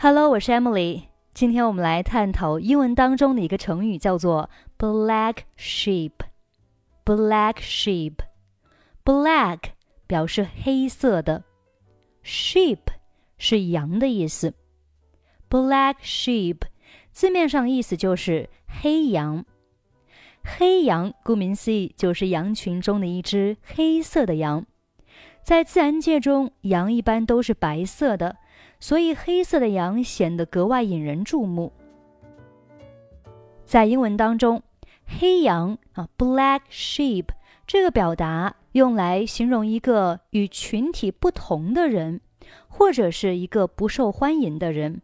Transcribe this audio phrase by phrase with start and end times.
[0.00, 1.08] Hello，我是 Emily。
[1.34, 6.12] 今天我们来探讨英文当中的一个成语，叫做 “black sheep”。
[7.04, 9.58] black sheep，black
[10.06, 11.42] 表示黑色的
[12.22, 12.78] ，sheep
[13.38, 14.54] 是羊的意思。
[15.50, 16.58] black sheep
[17.10, 18.48] 字面上意思就是
[18.80, 19.44] 黑羊。
[20.44, 24.64] 黑羊顾名思义就是羊群中的一只黑色的羊。
[25.42, 28.36] 在自然界中，羊一般都是白色的。
[28.80, 31.72] 所以，黑色的羊显得格外引人注目。
[33.64, 34.62] 在英文当中
[35.04, 37.26] ，“黑羊”啊 （black sheep）
[37.66, 42.20] 这个表达用来形容一个与群体不同的人，
[42.68, 45.02] 或者是一个不受欢迎的人。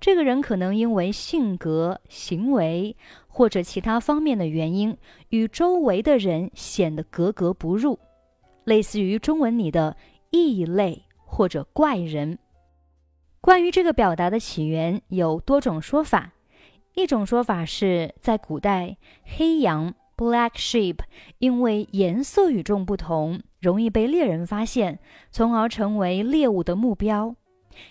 [0.00, 2.96] 这个人可能因为性格、行为
[3.28, 4.96] 或者其他方面的原因，
[5.28, 7.98] 与周围的人显得格格不入，
[8.64, 9.96] 类似于中文里的
[10.30, 12.38] 异类或者怪人。
[13.46, 16.32] 关于这个表达的起源有多种说法。
[16.94, 20.96] 一种说法是在古代，黑羊 （black sheep）
[21.38, 24.98] 因为颜色与众不同，容易被猎人发现，
[25.30, 27.36] 从而成为猎物的目标。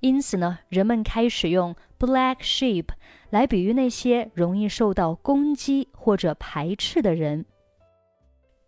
[0.00, 2.88] 因此呢，人们开始用 black sheep
[3.30, 7.46] 来比喻那些容易受到攻击或者排斥的人。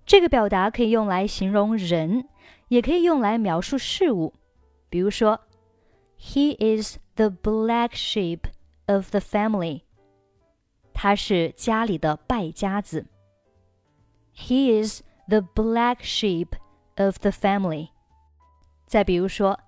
[0.07, 2.25] 这个表达可以用来形容人，
[2.69, 4.33] 也可以用来描述事物，
[4.89, 5.39] 比如说。
[6.20, 8.42] He is the black sheep
[8.88, 9.82] of the family.
[10.94, 13.06] 他是家里的败家子。
[14.34, 16.50] He is the black sheep
[16.96, 17.90] of the family.
[18.86, 19.60] 再比如说，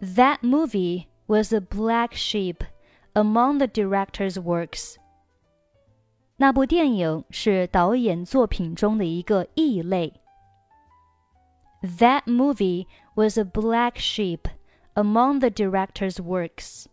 [0.00, 2.58] That movie was a black sheep
[3.14, 4.96] among the director's works.
[6.36, 10.20] 那部电影是导演作品中的一个异类。
[11.82, 14.40] That movie was a black sheep
[14.98, 16.86] among the director's works.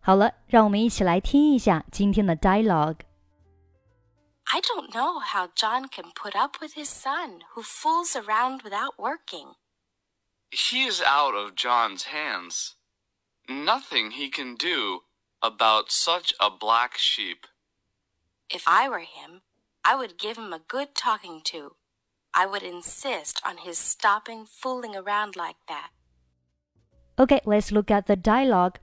[0.00, 8.62] 好了，让我们一起来听一下今天的 dialogue。I don't know how John can put up with his son, who fools around
[8.62, 9.56] without working.
[10.50, 12.76] He is out of John's hands.
[13.46, 15.02] Nothing he can do
[15.40, 17.46] about such a black sheep.
[18.48, 19.42] If I were him,
[19.84, 21.76] I would give him a good talking to.
[22.32, 25.90] I would insist on his stopping fooling around like that.
[27.16, 28.78] Okay, let's look at the dialogue.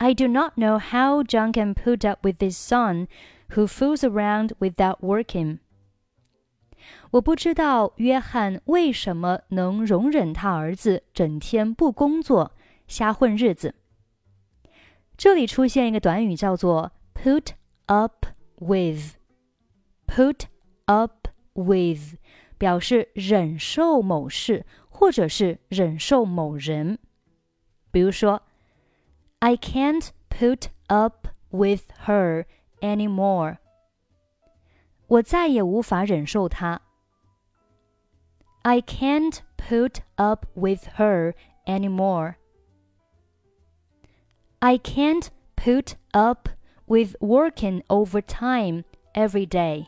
[0.00, 3.06] I do not know how John can put up with his son
[3.50, 5.58] who fools around without working.
[7.12, 12.52] 我不知道约翰为什么能容忍他儿子整天不工作、
[12.86, 13.74] 瞎混日子。
[15.16, 17.52] 这里出现一个短语叫做 “put
[17.86, 18.26] up
[18.58, 20.46] with”。put
[20.86, 22.16] up with
[22.58, 24.66] 表示忍受某事
[24.98, 26.98] 或者是忍受某人。
[27.90, 28.42] 比如说，
[29.38, 32.46] I can't put up with her
[32.80, 33.58] anymore。
[35.06, 36.80] 我再也无法忍受她。
[38.62, 41.34] I can't put up with her
[41.66, 42.36] anymore.
[44.60, 46.48] I can't put up
[46.86, 49.86] with working overtime every day.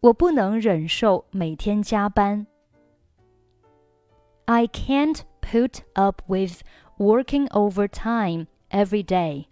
[0.00, 2.46] 我不能忍受每天加班。
[4.46, 6.62] I can't put up with
[6.98, 9.48] working overtime every day.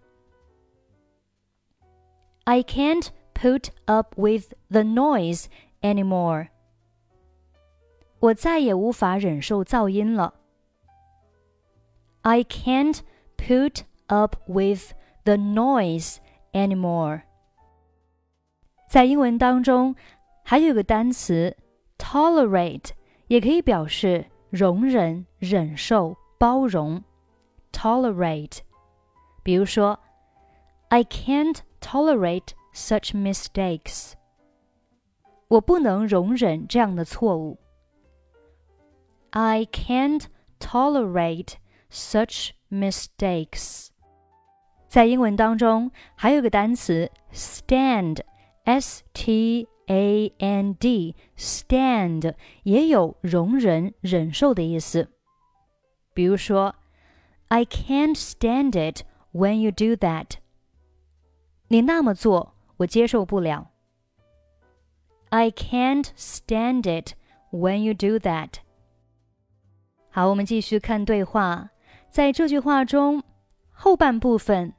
[2.43, 5.45] I can't put up with the noise
[5.81, 6.49] anymore.
[8.19, 10.35] 我再也无法忍受噪音了。
[12.21, 12.99] I can't
[13.37, 14.93] put up with
[15.23, 16.17] the noise
[16.51, 17.23] anymore.
[18.87, 19.95] 在英文当中，
[20.43, 21.57] 还有个单词
[21.97, 22.89] tolerate，
[23.27, 27.03] 也可以表示 容忍、忍受、包容，
[27.71, 28.59] tolerate。
[29.43, 29.99] 比如说，
[30.89, 34.13] I can't tolerate such mistakes。
[35.47, 37.57] 我不能容忍这样的错误。
[39.31, 40.25] I can't
[40.59, 41.53] tolerate
[41.89, 43.87] such mistakes。
[44.87, 52.33] 在英文当中，还有个单词 stand，s t a n d stand
[52.63, 55.09] 也有容忍、忍受的意思。
[56.13, 56.75] 比如说，
[57.47, 60.35] I can't stand it when you do that。
[61.67, 63.71] 你那么做，我接受不了。
[65.29, 67.13] I can't stand it
[67.51, 68.55] when you do that。
[70.09, 71.69] 好，我们继续看对话。
[72.09, 73.23] 在这句话中，
[73.71, 74.73] 后半部分，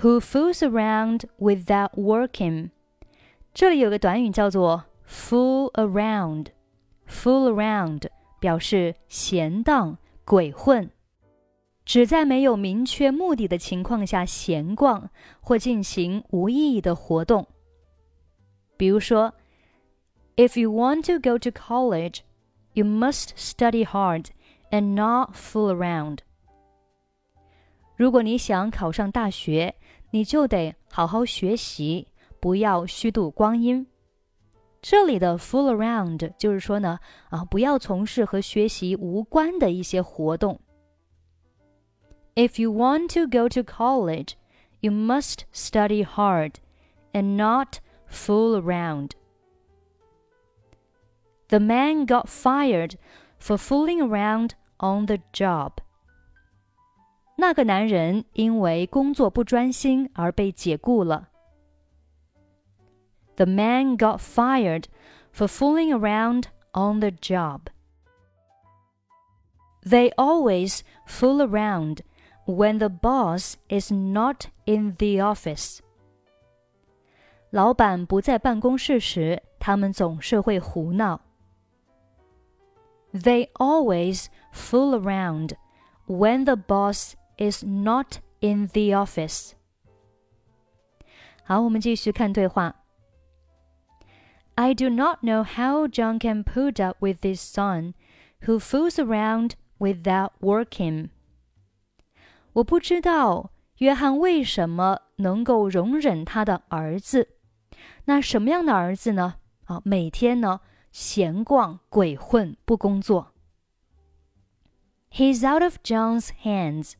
[0.00, 2.70] Who fools around without working？
[3.57, 8.03] 这里有个短语叫做 fool around，fool around
[8.39, 10.91] 表示闲荡、鬼混。
[11.83, 15.09] 只在没有明确目的的情况下闲逛
[15.41, 17.47] 或进行无意义的活动。
[18.77, 19.33] 比如说
[20.35, 22.19] ，If you want to go to college,
[22.73, 24.27] you must study hard
[24.69, 26.19] and not fool around.
[27.95, 29.73] 如果你想考上大学，
[30.11, 32.09] 你就得好好学习，
[32.46, 33.86] 不要虚度光阴。
[34.80, 36.98] 这里的 fool around 就是说呢，
[37.30, 40.60] 啊，不要从事和学习无关的一些活动。
[42.34, 44.32] If you want to go to college,
[44.80, 46.54] you must study hard
[47.12, 47.76] and not
[48.10, 49.10] fool around.
[51.48, 52.94] The man got fired
[53.38, 55.72] for fooling around on the job.
[57.36, 61.28] 那个男人因为工作不专心而被解雇了。
[63.36, 64.84] The man got fired
[65.32, 67.70] for fooling around on the job.
[69.84, 72.02] They always fool around
[72.46, 75.80] when the boss is not in the office.
[77.50, 81.20] 老板不在办公室时，他们总是会胡闹。
[83.12, 85.56] They always fool around
[86.06, 89.52] when the boss is not in the office.
[91.44, 92.76] 好，我们继续看对话。
[94.56, 97.94] I do not know how John can put up with his son,
[98.46, 101.08] who fools around without working.
[102.54, 107.28] 我不知道约翰为什么能够容忍他的儿子。
[108.04, 109.36] 那什么样的儿子呢？
[109.64, 110.60] 啊，每天呢
[110.90, 113.32] 闲逛鬼混不工作。
[115.10, 116.94] He's out of John's hands。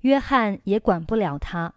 [0.00, 1.74] 约翰也管不了他。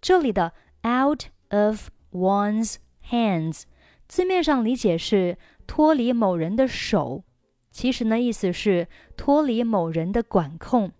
[0.00, 0.52] 这里的
[0.82, 2.76] out of one's
[3.11, 3.63] hands
[4.07, 5.37] 字面上理解是
[5.67, 7.23] 脱离某人的手，
[7.71, 8.87] 其实呢意思是
[9.17, 10.91] 脱离某人的管控。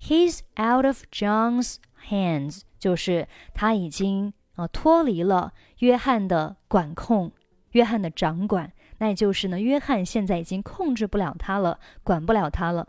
[0.00, 1.76] He's out of John's
[2.08, 7.32] hands，就是他已经啊脱离了约翰的管控，
[7.72, 8.72] 约翰的掌管。
[8.98, 12.88] 那也就是呢，约翰现在已经控制不了他了，管不了他了。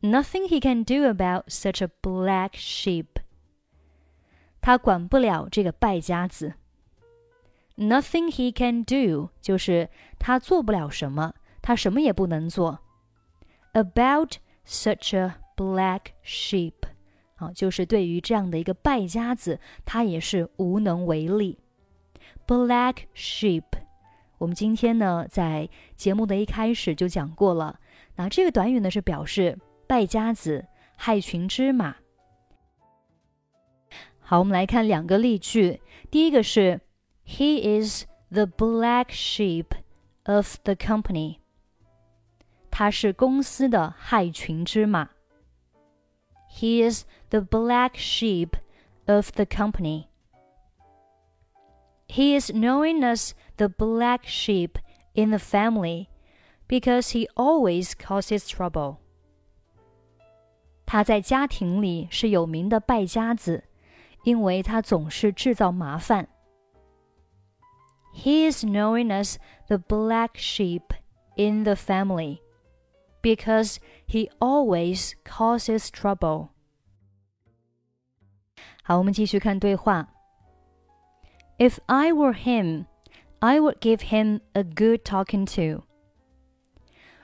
[0.00, 3.06] Nothing he can do about such a black sheep。
[4.60, 6.54] 他管不了这个败家子。
[7.76, 12.80] Nothing he can do 就是他做不了什么，他什么也不能做。
[13.72, 14.34] About
[14.66, 16.74] such a black sheep，
[17.36, 21.58] 啊，就是对于这样的一个败家子，他也是无能为力。
[22.46, 23.64] Black sheep，
[24.38, 27.78] 我们今天呢在节目的一开始就讲过了。
[28.16, 30.66] 那这个短语呢是表示败家子、
[30.96, 31.96] 害群之马。
[34.29, 35.81] 好，我们来看两个例句。
[36.09, 36.81] 第一个是
[37.25, 39.65] He is the black sheep
[40.23, 41.37] of the company。
[42.71, 45.09] 他是公司的害群之马。
[46.49, 48.51] He is the black sheep
[49.05, 50.07] of the company.
[52.07, 54.77] He is known as the black sheep
[55.13, 56.07] in the family
[56.67, 58.97] because he always causes trouble.
[60.85, 63.63] 他在家庭里是有名的败家子，
[64.23, 66.27] 因为他总是制造麻烦。
[68.13, 69.35] He is known as
[69.67, 70.83] the black sheep
[71.35, 72.39] in the family
[73.21, 76.49] because he always causes trouble.
[78.83, 80.09] 好，我们继续看对话。
[81.57, 82.85] If I were him,
[83.39, 85.83] I would give him a good talking to.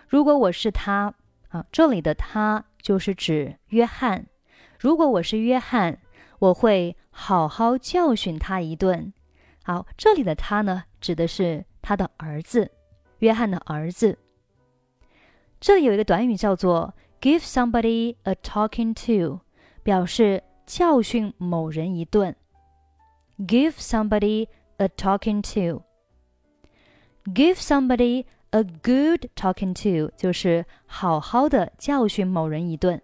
[0.08, 1.14] 如果我是他
[1.50, 4.28] 啊，这里的他就是指约翰。
[4.78, 6.00] 如果我是约翰，
[6.39, 9.13] 我会好好教训他一顿。
[9.65, 12.71] 好，这里的他呢，指的是他的儿子，
[13.19, 14.19] 约翰的儿子。
[15.59, 19.41] 这里有一个短语叫做 give somebody a talking to，
[19.83, 22.37] 表示教训某人一顿。
[23.39, 25.83] give somebody a talking to。
[27.25, 33.03] give somebody a good talking to 就是好好的教训某人一顿。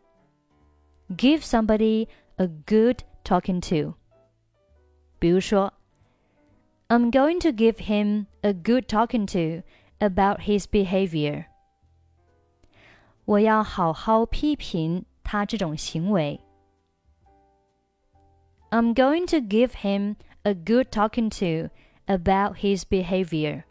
[1.09, 3.96] give somebody a good talking to。
[5.20, 5.74] 比如说，
[6.89, 9.63] I'm going to give him a good talking to
[10.00, 11.46] about his behavior。
[13.25, 16.39] 我要好好批评他这种行为。
[18.70, 21.70] I'm going to give him a good talking to
[22.06, 23.63] about his behavior.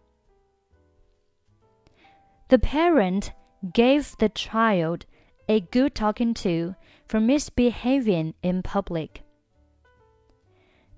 [2.48, 3.30] The parent
[3.72, 5.06] gave the child
[5.48, 6.74] a good talking to
[7.06, 9.22] for misbehaving in public.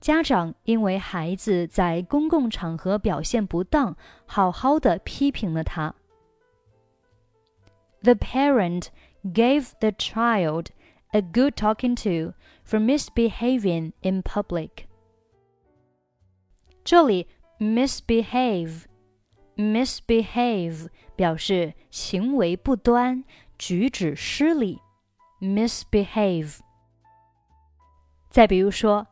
[0.03, 3.97] 家长因为孩子在公共场合表现不当，
[4.27, 5.95] 好好的批评了他。
[8.03, 8.87] The parent
[9.25, 10.67] gave the child
[11.11, 12.35] a good talking to
[12.65, 14.87] for misbehaving in public.
[16.85, 17.27] 这里
[17.59, 18.85] misbehave
[19.57, 23.25] misbehave 表示行为不端、
[23.59, 24.81] 举止失礼。
[25.41, 26.59] misbehave。
[28.31, 29.07] 再比如说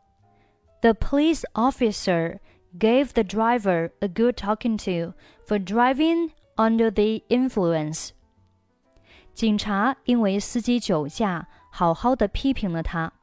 [0.82, 2.40] ，The police officer
[2.78, 5.14] gave the driver a good talking to
[5.46, 8.10] for driving under the influence。
[9.34, 13.14] 警察因为司机酒驾，好好的批评了他。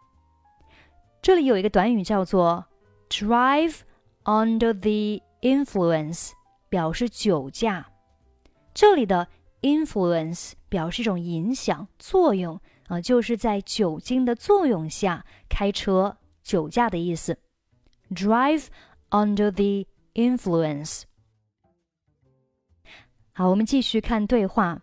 [1.21, 2.67] 这里有一个短语叫做
[3.09, 3.81] drive
[4.25, 6.31] under the influence，
[6.69, 7.87] 表示酒驾。
[8.73, 9.29] 这里的
[9.63, 17.37] influence 表示一种影响、作用啊，就是在酒精的作用下开车、酒驾的意思。
[18.14, 18.66] drive
[19.10, 21.04] under the influence。
[23.34, 24.82] 好，我们继续看对话。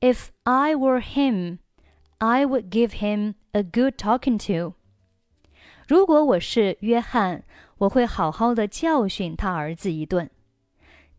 [0.00, 1.58] If I were him,
[2.18, 4.74] I would give him a good talking to.
[5.86, 7.44] 如果我是约翰，
[7.78, 10.30] 我会好好的教训他儿子一顿。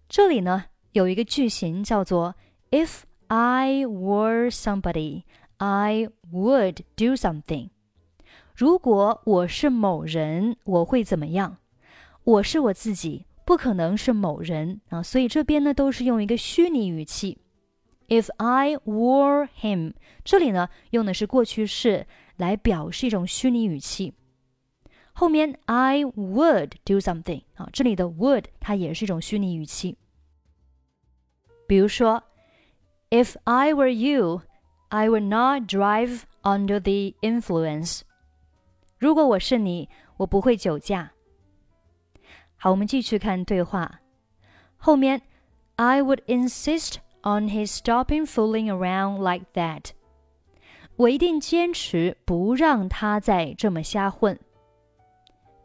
[0.08, 2.36] 这里呢有一个句型叫做
[2.70, 5.24] "If I were somebody,
[5.58, 7.70] I would do something."
[8.55, 11.57] 如果我是某人，我会怎么样？
[12.23, 17.39] 我是我自己，不可能是某人啊，所以这边呢都是用一个虚拟语气。
[18.07, 22.07] If I were him，这里呢用的是过去式
[22.37, 24.15] 来表示一种虚拟语气。
[25.13, 29.97] 后面 I would do something 啊，这里的 would 它也是一种虚拟语气。
[31.67, 32.23] 比如说
[33.11, 34.43] ，If I were you,
[34.91, 38.03] I would not drive under the influence。
[39.05, 41.13] 如果我是你，我不会酒驾。
[42.57, 44.01] 好，我们继续看对话。
[44.79, 45.21] 后面
[45.77, 49.91] I would insist on his stopping fooling around like that。
[50.97, 54.41] 我一定坚持不让他再这么瞎混。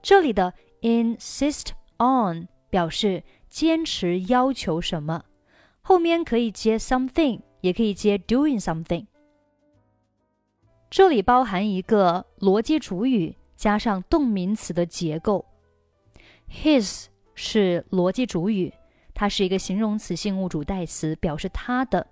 [0.01, 1.67] 这里的 insist
[1.98, 5.24] on 表示坚持要求什么，
[5.79, 9.05] 后面可以接 something，也可以接 doing something。
[10.89, 15.46] 这里包含一个逻辑主语加上动名词的结构。
[16.50, 17.05] His
[17.36, 18.74] 是逻辑主语。
[19.13, 22.08] 它是一个形容词性物主代词，表示他的。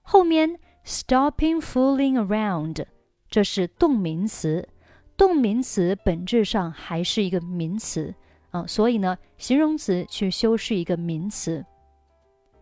[0.00, 2.86] 后面 stopping fooling around，
[3.28, 4.66] 这是动名词，
[5.14, 8.14] 动名词本质上还是一个名词
[8.50, 11.66] 啊，所以呢，形容词去修饰一个名词，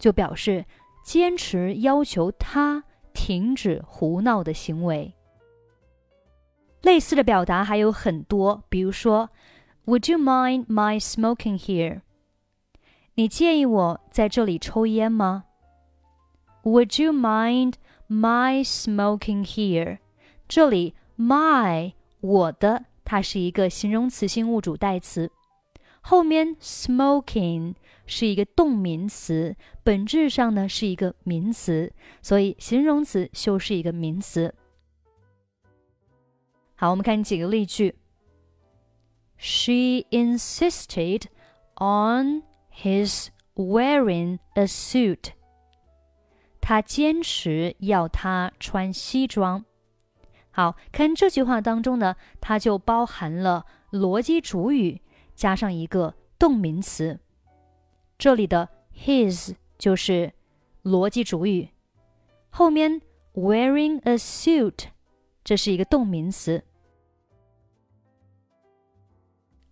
[0.00, 0.64] 就表示
[1.04, 2.82] 坚持要求他
[3.14, 5.14] 停止胡闹的行为。
[6.82, 9.30] 类似的表达还有很多，比如说
[9.86, 12.02] ，Would you mind my smoking here？
[13.14, 15.44] 你介意我在这里抽烟吗
[16.64, 17.74] ？Would you mind
[18.08, 20.00] my smoking here？
[20.46, 25.30] 这里 my 我的，它是一个形容词性物主代词，
[26.06, 34.54] 后面 smoking 是一个动名词，本质上呢是一个名词，所以形容词修饰一个名词。
[36.74, 37.94] 好，我们看几个例句。
[39.38, 41.22] She insisted
[41.76, 45.30] on his wearing a suit.
[46.60, 49.64] 他坚持要他穿西装。
[50.50, 55.00] 好看这句话当中呢，它就包含了逻辑主语
[55.35, 57.19] 加上一个动名词。
[58.17, 60.33] 这里的 his 就是
[60.83, 61.69] 逻辑主语，
[62.49, 63.01] 后面
[63.33, 64.87] wearing a suit
[65.43, 66.63] 这是一个动名词。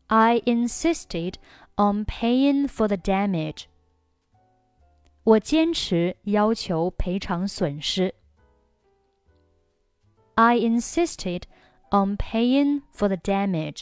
[0.07, 1.33] I insisted
[1.75, 3.65] on paying for the damage.
[5.23, 8.15] 我坚持要求赔偿损失。
[10.35, 11.41] I insisted
[11.89, 13.81] on paying for the damage.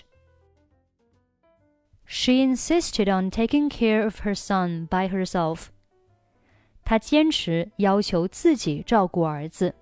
[2.09, 5.67] She insisted on taking care of her son by herself.
[6.83, 9.73] 她坚持要求自己照顾儿子。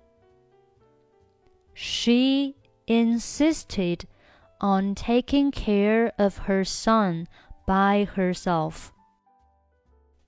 [1.74, 2.54] She
[2.86, 4.00] insisted
[4.60, 7.26] on taking care of her son
[7.66, 8.88] by herself。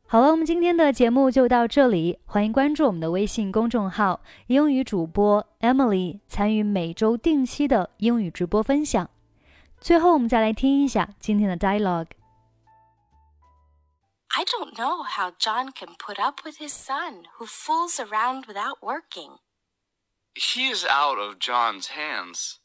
[0.09, 9.09] 好了，我们今天的节目就到这里，欢迎关注我们的微信公众号“英语主播 Emily”，参与每周定期的英语直播分享。
[9.81, 18.47] 最后，我们再来听一下今天的 dialogue。I don't know how John can put up with his son, who fools around
[18.47, 19.38] without working.
[20.35, 22.59] He is out of John's hands.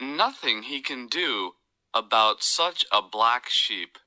[0.00, 1.56] Nothing he can do
[1.92, 3.98] about such a black sheep.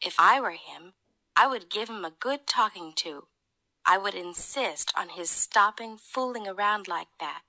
[0.00, 0.92] If I were him,
[1.34, 3.28] I would give him a good talking to.
[3.86, 7.42] I would insist on his stopping fooling around like that.